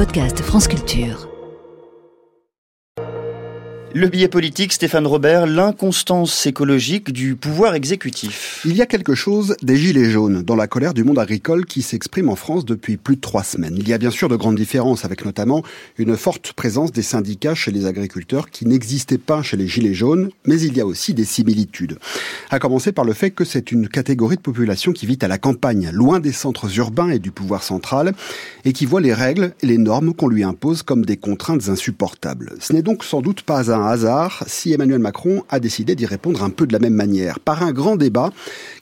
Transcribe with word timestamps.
podcast 0.00 0.40
France 0.40 0.66
Culture. 0.66 1.29
Le 3.92 4.06
billet 4.06 4.28
politique, 4.28 4.72
Stéphane 4.72 5.04
Robert, 5.04 5.48
l'inconstance 5.48 6.46
écologique 6.46 7.12
du 7.12 7.34
pouvoir 7.34 7.74
exécutif. 7.74 8.62
Il 8.64 8.76
y 8.76 8.82
a 8.82 8.86
quelque 8.86 9.16
chose 9.16 9.56
des 9.64 9.76
gilets 9.76 10.10
jaunes 10.10 10.42
dans 10.42 10.54
la 10.54 10.68
colère 10.68 10.94
du 10.94 11.02
monde 11.02 11.18
agricole 11.18 11.66
qui 11.66 11.82
s'exprime 11.82 12.28
en 12.28 12.36
France 12.36 12.64
depuis 12.64 12.96
plus 12.96 13.16
de 13.16 13.20
trois 13.20 13.42
semaines. 13.42 13.74
Il 13.76 13.88
y 13.88 13.92
a 13.92 13.98
bien 13.98 14.12
sûr 14.12 14.28
de 14.28 14.36
grandes 14.36 14.54
différences 14.54 15.04
avec 15.04 15.24
notamment 15.24 15.64
une 15.98 16.16
forte 16.16 16.52
présence 16.52 16.92
des 16.92 17.02
syndicats 17.02 17.56
chez 17.56 17.72
les 17.72 17.86
agriculteurs 17.86 18.50
qui 18.50 18.64
n'existaient 18.64 19.18
pas 19.18 19.42
chez 19.42 19.56
les 19.56 19.66
gilets 19.66 19.92
jaunes, 19.92 20.30
mais 20.46 20.60
il 20.60 20.76
y 20.76 20.80
a 20.80 20.86
aussi 20.86 21.12
des 21.12 21.24
similitudes. 21.24 21.98
À 22.50 22.60
commencer 22.60 22.92
par 22.92 23.04
le 23.04 23.12
fait 23.12 23.32
que 23.32 23.44
c'est 23.44 23.72
une 23.72 23.88
catégorie 23.88 24.36
de 24.36 24.40
population 24.40 24.92
qui 24.92 25.06
vit 25.06 25.18
à 25.20 25.26
la 25.26 25.38
campagne, 25.38 25.90
loin 25.92 26.20
des 26.20 26.32
centres 26.32 26.78
urbains 26.78 27.10
et 27.10 27.18
du 27.18 27.32
pouvoir 27.32 27.64
central, 27.64 28.12
et 28.64 28.72
qui 28.72 28.86
voit 28.86 29.00
les 29.00 29.14
règles 29.14 29.52
et 29.62 29.66
les 29.66 29.78
normes 29.78 30.14
qu'on 30.14 30.28
lui 30.28 30.44
impose 30.44 30.84
comme 30.84 31.04
des 31.04 31.16
contraintes 31.16 31.68
insupportables. 31.68 32.54
Ce 32.60 32.72
n'est 32.72 32.82
donc 32.82 33.02
sans 33.02 33.20
doute 33.20 33.42
pas 33.42 33.72
un 33.72 33.79
hasard 33.86 34.44
si 34.46 34.72
Emmanuel 34.72 34.98
Macron 34.98 35.42
a 35.48 35.60
décidé 35.60 35.94
d'y 35.94 36.06
répondre 36.06 36.42
un 36.42 36.50
peu 36.50 36.66
de 36.66 36.72
la 36.72 36.78
même 36.78 36.94
manière, 36.94 37.40
par 37.40 37.62
un 37.62 37.72
grand 37.72 37.96
débat 37.96 38.30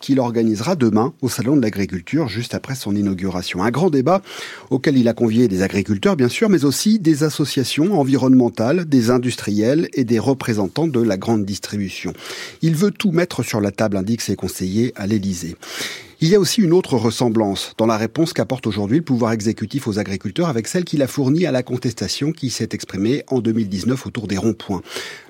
qu'il 0.00 0.20
organisera 0.20 0.76
demain 0.76 1.12
au 1.22 1.28
Salon 1.28 1.56
de 1.56 1.62
l'Agriculture, 1.62 2.28
juste 2.28 2.54
après 2.54 2.74
son 2.74 2.94
inauguration. 2.94 3.62
Un 3.62 3.70
grand 3.70 3.90
débat 3.90 4.22
auquel 4.70 4.96
il 4.96 5.08
a 5.08 5.14
convié 5.14 5.48
des 5.48 5.62
agriculteurs, 5.62 6.16
bien 6.16 6.28
sûr, 6.28 6.48
mais 6.48 6.64
aussi 6.64 6.98
des 6.98 7.24
associations 7.24 7.98
environnementales, 7.98 8.84
des 8.84 9.10
industriels 9.10 9.88
et 9.94 10.04
des 10.04 10.18
représentants 10.18 10.86
de 10.86 11.00
la 11.00 11.16
grande 11.16 11.44
distribution. 11.44 12.12
Il 12.62 12.74
veut 12.74 12.90
tout 12.90 13.12
mettre 13.12 13.42
sur 13.42 13.60
la 13.60 13.70
table, 13.70 13.96
indique 13.96 14.20
ses 14.20 14.36
conseillers 14.36 14.92
à 14.96 15.06
l'Élysée. 15.06 15.56
Il 16.22 16.28
y 16.28 16.34
a 16.34 16.40
aussi 16.40 16.62
une 16.62 16.72
autre 16.72 16.96
ressemblance 16.96 17.74
dans 17.76 17.84
la 17.84 17.98
réponse 17.98 18.32
qu'apporte 18.32 18.66
aujourd'hui 18.66 18.96
le 18.96 19.04
pouvoir 19.04 19.32
exécutif 19.32 19.86
aux 19.86 19.98
agriculteurs 19.98 20.48
avec 20.48 20.66
celle 20.66 20.84
qu'il 20.84 21.02
a 21.02 21.06
fournie 21.06 21.44
à 21.44 21.52
la 21.52 21.62
contestation 21.62 22.32
qui 22.32 22.48
s'est 22.48 22.70
exprimée 22.72 23.22
en 23.28 23.40
2019 23.40 24.06
autour 24.06 24.26
des 24.26 24.38
ronds-points. 24.38 24.80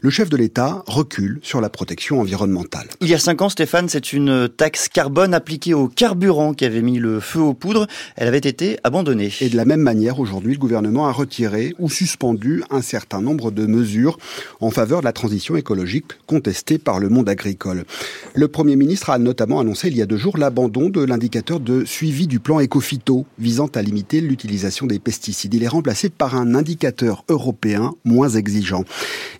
Le 0.01 0.11
chef 0.11 0.31
de 0.31 0.37
l'État 0.37 0.84
recule 0.87 1.41
sur 1.42 1.61
la 1.61 1.70
protection 1.70 2.20
environnementale. 2.20 2.87
Il 3.01 3.09
y 3.09 3.14
a 3.14 3.19
cinq 3.19 3.42
ans, 3.42 3.48
Stéphane, 3.48 3.89
c'est 3.89 4.12
une 4.12 4.48
taxe 4.48 4.89
carbone 4.89 5.34
appliquée 5.34 5.75
au 5.75 5.89
carburant 5.89 6.55
qui 6.55 6.64
avait 6.64 6.83
mis 6.83 7.01
le 7.01 7.19
feu 7.19 7.41
aux 7.41 7.55
poudres. 7.55 7.89
Elle 8.14 8.29
avait 8.29 8.39
été 8.39 8.79
abandonnée. 8.84 9.33
Et 9.41 9.48
de 9.48 9.57
la 9.57 9.64
même 9.64 9.81
manière, 9.81 10.20
aujourd'hui, 10.20 10.53
le 10.53 10.61
gouvernement 10.61 11.09
a 11.09 11.12
retiré 11.12 11.75
ou 11.81 11.91
suspendu 11.91 12.62
un 12.70 12.81
certain 12.81 13.20
nombre 13.20 13.51
de 13.51 13.67
mesures 13.67 14.19
en 14.61 14.70
faveur 14.70 15.01
de 15.01 15.07
la 15.07 15.12
transition 15.12 15.57
écologique 15.57 16.12
contestée 16.29 16.79
par 16.79 17.01
le 17.01 17.09
monde 17.09 17.29
agricole. 17.29 17.87
Le 18.34 18.47
Premier 18.47 18.77
ministre 18.77 19.11
a 19.11 19.19
notamment 19.19 19.59
annoncé 19.59 19.89
il 19.89 19.97
y 19.97 20.03
a 20.03 20.07
deux 20.07 20.17
jours 20.17 20.39
l'abandon 20.39 20.76
de 20.77 21.03
l'indicateur 21.03 21.59
de 21.59 21.87
suivi 21.87 22.27
du 22.27 22.39
plan 22.39 22.61
Ecofito 22.61 23.25
visant 23.39 23.69
à 23.75 23.81
limiter 23.81 24.21
l'utilisation 24.21 24.85
des 24.85 24.99
pesticides. 24.99 25.55
Il 25.55 25.65
est 25.65 25.69
remplacé 25.69 26.11
par 26.11 26.37
un 26.37 26.55
indicateur 26.55 27.25
européen 27.31 27.95
moins 28.05 28.29
exigeant. 28.29 28.85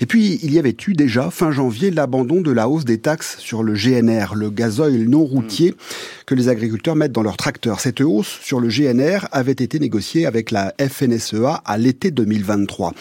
Et 0.01 0.07
puis, 0.07 0.41
il 0.42 0.55
y 0.55 0.59
avait 0.59 0.75
eu 0.89 0.95
déjà, 0.95 1.31
fin 1.31 1.51
janvier, 1.51 1.91
l'abandon 1.91 2.41
de 2.41 2.51
la 2.51 2.70
hausse 2.70 2.87
des 2.87 2.98
taxes 2.98 3.37
sur 3.39 3.62
le 3.62 3.75
GNR, 3.75 4.34
le 4.34 4.48
gazoil 4.48 5.05
non 5.09 5.25
routier 5.25 5.75
que 6.25 6.34
les 6.34 6.48
agriculteurs 6.48 6.97
mettent 6.97 7.12
dans 7.12 7.23
leurs 7.23 7.37
tracteurs. 7.37 7.81
Cette 7.81 8.01
hausse 8.01 8.39
sur 8.41 8.59
le 8.59 8.69
GNR 8.69 9.29
avait 9.31 9.53
été 9.53 9.79
négociée 9.79 10.25
avec 10.25 10.51
la 10.51 10.75
FNSEA 10.81 11.62
à 11.67 11.77
l'été 11.77 12.11
2023. 12.11 12.95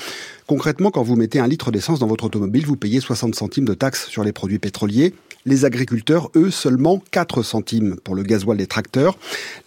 Concrètement, 0.45 0.91
quand 0.91 1.03
vous 1.03 1.15
mettez 1.15 1.39
un 1.39 1.47
litre 1.47 1.71
d'essence 1.71 1.99
dans 1.99 2.07
votre 2.07 2.25
automobile, 2.25 2.65
vous 2.65 2.75
payez 2.75 2.99
60 2.99 3.33
centimes 3.33 3.65
de 3.65 3.73
taxes 3.73 4.07
sur 4.09 4.23
les 4.23 4.33
produits 4.33 4.59
pétroliers. 4.59 5.13
Les 5.47 5.63
agriculteurs, 5.63 6.31
eux, 6.35 6.49
seulement 6.49 7.03
4 7.11 7.43
centimes 7.43 7.97
pour 8.03 8.15
le 8.15 8.23
gasoil 8.23 8.57
des 8.57 8.65
tracteurs. 8.65 9.15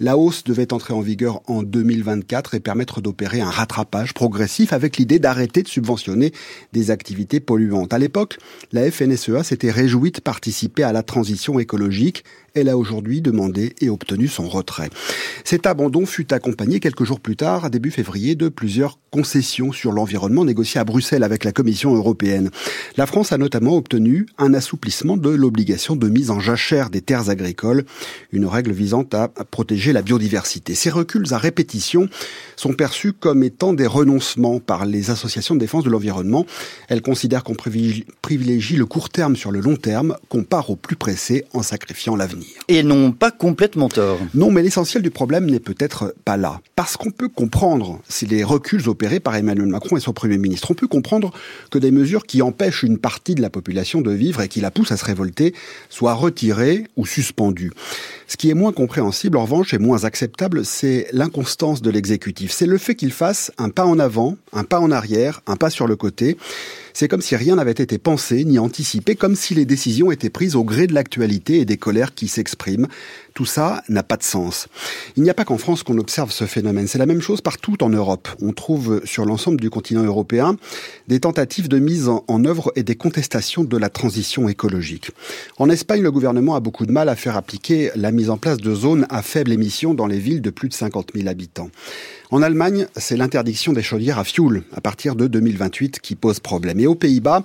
La 0.01 0.17
hausse 0.17 0.43
devait 0.43 0.73
entrer 0.73 0.93
en 0.93 1.01
vigueur 1.01 1.41
en 1.47 1.62
2024 1.62 2.55
et 2.55 2.61
permettre 2.61 3.01
d'opérer 3.01 3.41
un 3.41 3.51
rattrapage 3.51 4.12
progressif 4.12 4.73
avec 4.73 4.97
l'idée 4.97 5.21
d'arrêter 5.21 5.62
de 5.62 5.69
subventionner 5.69 6.33
des 6.73 6.91
activités 6.91 7.39
polluantes. 7.39 7.93
À 7.93 7.99
l'époque, 7.99 8.39
la 8.73 8.91
FNSEA 8.91 9.44
s'était 9.44 9.71
réjouie 9.71 10.11
de 10.11 10.21
participer 10.21 10.83
à 10.83 10.93
la 10.93 11.05
transition 11.05 11.61
écologique. 11.61 12.25
Elle 12.59 12.69
a 12.69 12.77
aujourd'hui 12.77 13.21
demandé 13.21 13.75
et 13.81 13.89
obtenu 13.89 14.27
son 14.27 14.49
retrait. 14.49 14.91
Cet 15.45 15.67
abandon 15.67 16.07
fut 16.07 16.33
accompagné 16.35 16.81
quelques 16.81 17.05
jours 17.05 17.21
plus 17.21 17.37
tard, 17.37 17.71
début 17.71 17.91
février, 17.91 18.35
de 18.35 18.49
plusieurs 18.49 18.99
concessions 19.11 19.73
sur 19.73 19.93
l'environnement 19.93 20.45
négociées 20.45 20.81
à 20.81 20.85
Bruxelles 20.85 21.23
avec 21.23 21.45
la 21.45 21.53
Commission 21.53 21.95
européenne. 21.95 22.51
La 22.97 23.07
France 23.07 23.33
a 23.33 23.39
notamment 23.39 23.77
obtenu 23.77 24.27
un 24.39 24.55
assouplissement 24.55 25.17
de 25.17 25.31
l'obligation 25.31 25.97
de 25.97 26.09
mise 26.09 26.31
en 26.31 26.41
jachère 26.41 26.91
des 26.91 27.01
terres 27.01 27.31
agricoles, 27.31 27.85
une 28.33 28.47
règle 28.47 28.73
visant 28.73 29.07
à 29.13 29.29
protéger 29.29 29.93
la 29.93 30.03
biodiversité. 30.03 30.75
Ces 30.75 30.91
reculs 30.91 31.33
à 31.33 31.39
répétition 31.39 32.09
sont 32.57 32.73
perçus 32.73 33.13
comme 33.13 33.43
étant 33.43 33.73
des 33.73 33.87
renoncements 33.87 34.61
par 34.61 34.85
les 34.85 35.11
associations 35.11 35.55
de 35.55 35.61
défense 35.61 35.85
de 35.85 35.91
l'environnement. 35.91 36.45
Elles 36.89 37.03
considèrent 37.03 37.45
qu'on 37.45 37.55
privilégie 37.55 38.77
le 38.77 38.87
court 38.87 39.11
terme 39.11 39.37
sur 39.37 39.53
le 39.53 39.61
long 39.61 39.77
terme, 39.77 40.17
qu'on 40.29 40.45
part 40.45 40.71
au 40.71 40.77
plus 40.77 40.97
pressé 40.97 41.45
en 41.55 41.63
sacrifiant 41.63 42.17
l'avenir. 42.17 42.47
Et 42.69 42.82
n'ont 42.82 43.12
pas 43.12 43.31
complètement 43.31 43.88
tort. 43.88 44.19
Non, 44.34 44.50
mais 44.50 44.62
l'essentiel 44.62 45.03
du 45.03 45.10
problème 45.10 45.47
n'est 45.47 45.60
peut-être 45.60 46.14
pas 46.25 46.36
là. 46.36 46.60
Parce 46.76 46.97
qu'on 46.97 47.10
peut 47.10 47.28
comprendre 47.28 48.00
si 48.09 48.26
les 48.26 48.44
reculs 48.44 48.88
opérés 48.88 49.20
par 49.20 49.36
Emmanuel 49.36 49.69
Macron 49.69 49.97
et 49.97 50.00
son 50.00 50.12
Premier 50.12 50.38
ministre, 50.38 50.70
on 50.70 50.75
peut 50.75 50.86
comprendre 50.86 51.32
que 51.70 51.78
des 51.78 51.91
mesures 51.91 52.26
qui 52.26 52.42
empêchent 52.42 52.82
une 52.82 52.98
partie 52.98 53.34
de 53.34 53.42
la 53.42 53.50
population 53.50 54.00
de 54.00 54.10
vivre 54.10 54.41
et 54.42 54.48
qui 54.48 54.60
la 54.60 54.70
poussent 54.70 54.92
à 54.92 54.97
se 54.97 55.04
révolter 55.04 55.54
soient 55.88 56.14
retirées 56.14 56.84
ou 56.97 57.06
suspendues. 57.06 57.72
Ce 58.26 58.36
qui 58.36 58.50
est 58.50 58.54
moins 58.54 58.72
compréhensible, 58.72 59.38
en 59.38 59.42
revanche, 59.42 59.72
et 59.72 59.78
moins 59.78 60.04
acceptable, 60.04 60.65
c'est 60.65 61.06
l'inconstance 61.12 61.80
de 61.82 61.91
l'exécutif. 61.91 62.53
C'est 62.53 62.66
le 62.66 62.78
fait 62.78 62.94
qu'il 62.94 63.12
fasse 63.12 63.50
un 63.59 63.70
pas 63.70 63.86
en 63.86 63.98
avant, 63.98 64.36
un 64.53 64.65
pas 64.65 64.80
en 64.80 64.91
arrière, 64.91 65.41
un 65.47 65.56
pas 65.56 65.70
sur 65.70 65.86
le 65.86 65.97
côté. 65.97 66.36
C'est 66.98 67.06
comme 67.06 67.22
si 67.22 67.36
rien 67.36 67.54
n'avait 67.54 67.70
été 67.70 67.97
pensé 67.97 68.44
ni 68.44 68.59
anticipé, 68.59 69.14
comme 69.14 69.36
si 69.36 69.54
les 69.54 69.64
décisions 69.64 70.10
étaient 70.10 70.31
prises 70.31 70.56
au 70.56 70.64
gré 70.64 70.88
de 70.88 70.94
l'actualité 70.94 71.60
et 71.60 71.64
des 71.64 71.76
colères 71.76 72.12
qui 72.12 72.26
s'expriment. 72.26 72.88
Tout 73.38 73.47
ça 73.47 73.84
n'a 73.88 74.03
pas 74.03 74.16
de 74.16 74.25
sens. 74.25 74.66
Il 75.16 75.22
n'y 75.22 75.31
a 75.31 75.34
pas 75.34 75.44
qu'en 75.44 75.59
France 75.59 75.84
qu'on 75.84 75.97
observe 75.99 76.32
ce 76.32 76.44
phénomène. 76.44 76.88
C'est 76.88 76.99
la 76.99 77.06
même 77.06 77.21
chose 77.21 77.41
partout 77.41 77.81
en 77.84 77.88
Europe. 77.88 78.26
On 78.43 78.53
trouve 78.53 79.00
sur 79.04 79.25
l'ensemble 79.26 79.60
du 79.60 79.71
continent 79.71 80.03
européen 80.03 80.56
des 81.06 81.21
tentatives 81.21 81.69
de 81.69 81.78
mise 81.78 82.09
en 82.09 82.44
œuvre 82.44 82.72
et 82.75 82.82
des 82.82 82.97
contestations 82.97 83.62
de 83.62 83.77
la 83.77 83.91
transition 83.91 84.48
écologique. 84.48 85.12
En 85.56 85.71
Espagne, 85.71 86.03
le 86.03 86.10
gouvernement 86.10 86.56
a 86.56 86.60
beaucoup 86.60 86.84
de 86.84 86.91
mal 86.91 87.09
à 87.09 87.15
faire 87.15 87.37
appliquer 87.37 87.93
la 87.94 88.10
mise 88.10 88.28
en 88.28 88.38
place 88.38 88.56
de 88.56 88.75
zones 88.75 89.06
à 89.09 89.22
faible 89.22 89.53
émission 89.53 89.94
dans 89.94 90.09
les 90.09 90.19
villes 90.19 90.43
de 90.43 90.50
plus 90.50 90.69
de 90.69 90.75
50 90.75 91.12
000 91.15 91.28
habitants. 91.28 91.71
En 92.31 92.43
Allemagne, 92.43 92.87
c'est 92.94 93.16
l'interdiction 93.16 93.72
des 93.72 93.82
chaudières 93.82 94.19
à 94.19 94.25
fioul 94.25 94.62
à 94.75 94.82
partir 94.82 95.15
de 95.15 95.28
2028 95.28 96.00
qui 96.00 96.15
pose 96.15 96.41
problème. 96.41 96.78
Et 96.78 96.87
aux 96.87 96.94
Pays-Bas, 96.94 97.43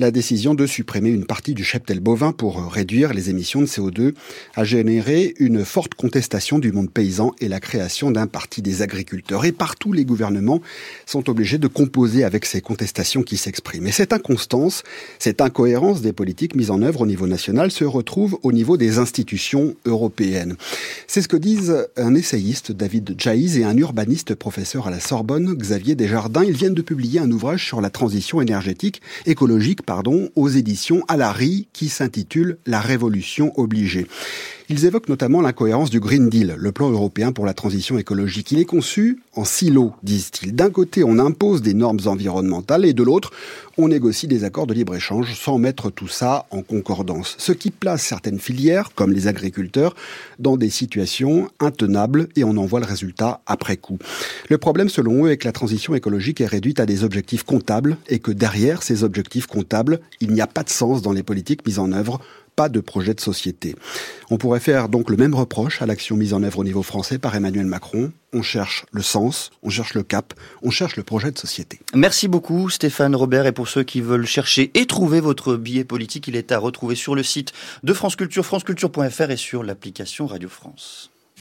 la 0.00 0.10
décision 0.10 0.54
de 0.54 0.66
supprimer 0.66 1.10
une 1.10 1.24
partie 1.24 1.54
du 1.54 1.62
cheptel 1.62 2.00
bovin 2.00 2.32
pour 2.32 2.72
réduire 2.72 3.14
les 3.14 3.30
émissions 3.30 3.60
de 3.60 3.66
CO2 3.66 4.14
a 4.56 4.64
généré 4.64 5.33
une 5.38 5.64
forte 5.64 5.94
contestation 5.94 6.58
du 6.58 6.72
monde 6.72 6.90
paysan 6.90 7.32
et 7.40 7.48
la 7.48 7.60
création 7.60 8.10
d'un 8.10 8.26
parti 8.26 8.62
des 8.62 8.82
agriculteurs. 8.82 9.44
Et 9.44 9.52
partout, 9.52 9.92
les 9.92 10.04
gouvernements 10.04 10.60
sont 11.06 11.28
obligés 11.30 11.58
de 11.58 11.68
composer 11.68 12.24
avec 12.24 12.44
ces 12.44 12.60
contestations 12.60 13.22
qui 13.22 13.36
s'expriment. 13.36 13.86
Et 13.86 13.92
cette 13.92 14.12
inconstance, 14.12 14.82
cette 15.18 15.40
incohérence 15.40 16.00
des 16.00 16.12
politiques 16.12 16.54
mises 16.54 16.70
en 16.70 16.82
œuvre 16.82 17.02
au 17.02 17.06
niveau 17.06 17.26
national 17.26 17.70
se 17.70 17.84
retrouve 17.84 18.38
au 18.42 18.52
niveau 18.52 18.76
des 18.76 18.98
institutions 18.98 19.74
européennes. 19.84 20.56
C'est 21.06 21.22
ce 21.22 21.28
que 21.28 21.36
disent 21.36 21.86
un 21.96 22.14
essayiste, 22.14 22.72
David 22.72 23.14
Jaiz, 23.18 23.58
et 23.58 23.64
un 23.64 23.76
urbaniste 23.76 24.34
professeur 24.34 24.86
à 24.86 24.90
la 24.90 25.00
Sorbonne, 25.00 25.54
Xavier 25.54 25.94
Desjardins. 25.94 26.44
Ils 26.44 26.56
viennent 26.56 26.74
de 26.74 26.82
publier 26.82 27.20
un 27.20 27.30
ouvrage 27.30 27.66
sur 27.66 27.80
la 27.80 27.90
transition 27.90 28.40
énergétique, 28.40 29.02
écologique, 29.26 29.82
pardon, 29.82 30.30
aux 30.34 30.48
éditions 30.48 31.04
Alary, 31.08 31.68
qui 31.72 31.88
s'intitule 31.88 32.58
La 32.66 32.80
révolution 32.80 33.52
obligée. 33.58 34.06
Ils 34.70 34.86
évoquent 34.86 35.10
notamment 35.10 35.42
l'incohérence 35.42 35.90
du 35.90 36.00
Green 36.00 36.30
Deal, 36.30 36.54
le 36.56 36.72
plan 36.72 36.90
européen 36.90 37.32
pour 37.32 37.44
la 37.44 37.52
transition 37.52 37.98
écologique. 37.98 38.50
Il 38.50 38.58
est 38.58 38.64
conçu 38.64 39.20
en 39.34 39.44
silo, 39.44 39.92
disent-ils. 40.02 40.54
D'un 40.54 40.70
côté, 40.70 41.04
on 41.04 41.18
impose 41.18 41.60
des 41.60 41.74
normes 41.74 42.00
environnementales 42.06 42.86
et 42.86 42.94
de 42.94 43.02
l'autre, 43.02 43.30
on 43.76 43.88
négocie 43.88 44.26
des 44.26 44.42
accords 44.42 44.66
de 44.66 44.72
libre-échange 44.72 45.34
sans 45.34 45.58
mettre 45.58 45.90
tout 45.90 46.08
ça 46.08 46.46
en 46.50 46.62
concordance. 46.62 47.34
Ce 47.38 47.52
qui 47.52 47.70
place 47.70 48.02
certaines 48.02 48.38
filières, 48.38 48.94
comme 48.94 49.12
les 49.12 49.26
agriculteurs, 49.26 49.94
dans 50.38 50.56
des 50.56 50.70
situations 50.70 51.50
intenables 51.60 52.28
et 52.34 52.42
on 52.42 52.56
en 52.56 52.64
voit 52.64 52.80
le 52.80 52.86
résultat 52.86 53.42
après 53.46 53.76
coup. 53.76 53.98
Le 54.48 54.56
problème, 54.56 54.88
selon 54.88 55.26
eux, 55.26 55.30
est 55.30 55.36
que 55.36 55.46
la 55.46 55.52
transition 55.52 55.94
écologique 55.94 56.40
est 56.40 56.46
réduite 56.46 56.80
à 56.80 56.86
des 56.86 57.04
objectifs 57.04 57.42
comptables 57.42 57.98
et 58.08 58.18
que 58.18 58.30
derrière 58.30 58.82
ces 58.82 59.04
objectifs 59.04 59.46
comptables, 59.46 60.00
il 60.22 60.32
n'y 60.32 60.40
a 60.40 60.46
pas 60.46 60.62
de 60.62 60.70
sens 60.70 61.02
dans 61.02 61.12
les 61.12 61.22
politiques 61.22 61.66
mises 61.66 61.78
en 61.78 61.92
œuvre 61.92 62.18
pas 62.56 62.68
de 62.68 62.80
projet 62.80 63.14
de 63.14 63.20
société. 63.20 63.74
On 64.30 64.38
pourrait 64.38 64.60
faire 64.60 64.88
donc 64.88 65.10
le 65.10 65.16
même 65.16 65.34
reproche 65.34 65.82
à 65.82 65.86
l'action 65.86 66.16
mise 66.16 66.32
en 66.32 66.42
œuvre 66.42 66.60
au 66.60 66.64
niveau 66.64 66.82
français 66.82 67.18
par 67.18 67.34
Emmanuel 67.34 67.66
Macron. 67.66 68.12
On 68.32 68.42
cherche 68.42 68.86
le 68.92 69.02
sens, 69.02 69.50
on 69.62 69.70
cherche 69.70 69.94
le 69.94 70.02
cap, 70.02 70.34
on 70.62 70.70
cherche 70.70 70.96
le 70.96 71.02
projet 71.02 71.30
de 71.30 71.38
société. 71.38 71.78
Merci 71.94 72.28
beaucoup 72.28 72.68
Stéphane 72.70 73.14
Robert 73.14 73.46
et 73.46 73.52
pour 73.52 73.68
ceux 73.68 73.84
qui 73.84 74.00
veulent 74.00 74.26
chercher 74.26 74.70
et 74.74 74.86
trouver 74.86 75.20
votre 75.20 75.56
billet 75.56 75.84
politique, 75.84 76.28
il 76.28 76.36
est 76.36 76.52
à 76.52 76.58
retrouver 76.58 76.94
sur 76.94 77.14
le 77.14 77.22
site 77.22 77.52
de 77.82 77.92
France 77.92 78.16
Culture, 78.16 78.44
franceculture.fr 78.44 79.30
et 79.30 79.36
sur 79.36 79.62
l'application 79.62 80.26
Radio 80.26 80.48
France. 80.48 81.10